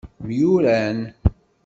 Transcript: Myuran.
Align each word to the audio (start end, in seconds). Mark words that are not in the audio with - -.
Myuran. 0.25 0.97